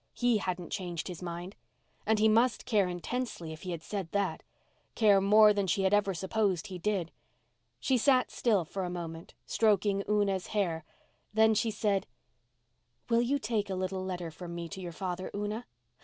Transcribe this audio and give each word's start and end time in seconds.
He 0.15 0.37
hadn't 0.39 0.71
changed 0.71 1.07
his 1.07 1.21
mind. 1.21 1.55
And 2.07 2.17
he 2.17 2.27
must 2.27 2.65
care 2.65 2.87
intensely 2.87 3.53
if 3.53 3.61
he 3.61 3.69
had 3.69 3.83
said 3.83 4.11
that—care 4.13 5.21
more 5.21 5.53
than 5.53 5.67
she 5.67 5.83
had 5.83 5.93
ever 5.93 6.15
supposed 6.15 6.65
he 6.65 6.79
did. 6.79 7.11
She 7.79 7.99
sat 7.99 8.31
still 8.31 8.65
for 8.65 8.83
a 8.83 8.89
moment, 8.89 9.35
stroking 9.45 10.03
Una's 10.09 10.47
hair. 10.57 10.85
Then 11.35 11.53
she 11.53 11.69
said, 11.69 12.07
"Will 13.11 13.21
you 13.21 13.37
take 13.37 13.69
a 13.69 13.75
little 13.75 14.03
letter 14.03 14.31
from 14.31 14.55
me 14.55 14.67
to 14.69 14.81
your 14.81 14.91
father, 14.91 15.29
Una?" 15.35 15.67